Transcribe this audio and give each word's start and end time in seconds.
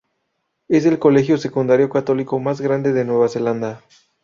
Es 0.67 0.85
el 0.87 0.97
colegio 0.97 1.37
secundario 1.37 1.87
católico 1.91 2.39
más 2.39 2.59
grande 2.59 2.91
de 2.91 3.05
Nueva 3.05 3.29
Zelanda. 3.29 3.83